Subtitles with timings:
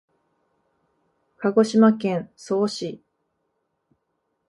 [1.37, 3.03] 鹿児島県曽於市